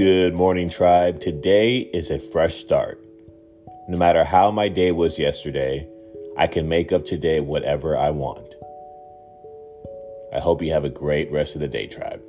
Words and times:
Good 0.00 0.32
morning, 0.32 0.70
tribe. 0.70 1.20
Today 1.20 1.80
is 1.80 2.10
a 2.10 2.18
fresh 2.18 2.54
start. 2.54 3.04
No 3.86 3.98
matter 3.98 4.24
how 4.24 4.50
my 4.50 4.66
day 4.66 4.92
was 4.92 5.18
yesterday, 5.18 5.86
I 6.38 6.46
can 6.46 6.70
make 6.70 6.90
of 6.90 7.04
today 7.04 7.40
whatever 7.40 7.98
I 7.98 8.08
want. 8.08 8.54
I 10.32 10.40
hope 10.40 10.62
you 10.62 10.72
have 10.72 10.86
a 10.86 10.88
great 10.88 11.30
rest 11.30 11.54
of 11.54 11.60
the 11.60 11.68
day, 11.68 11.86
tribe. 11.86 12.22